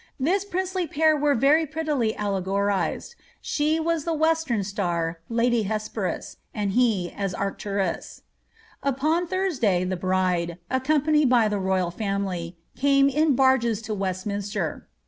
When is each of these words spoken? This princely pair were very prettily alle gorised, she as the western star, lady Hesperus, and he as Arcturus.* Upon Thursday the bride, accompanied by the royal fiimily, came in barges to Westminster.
This 0.19 0.43
princely 0.45 0.87
pair 0.87 1.15
were 1.15 1.35
very 1.35 1.67
prettily 1.67 2.15
alle 2.15 2.41
gorised, 2.41 3.13
she 3.39 3.77
as 3.87 4.03
the 4.03 4.15
western 4.15 4.63
star, 4.63 5.19
lady 5.29 5.61
Hesperus, 5.65 6.37
and 6.55 6.71
he 6.71 7.11
as 7.15 7.35
Arcturus.* 7.35 8.23
Upon 8.81 9.27
Thursday 9.27 9.83
the 9.83 9.95
bride, 9.95 10.57
accompanied 10.71 11.29
by 11.29 11.47
the 11.47 11.59
royal 11.59 11.91
fiimily, 11.91 12.55
came 12.75 13.09
in 13.09 13.35
barges 13.35 13.79
to 13.83 13.93
Westminster. 13.93 14.87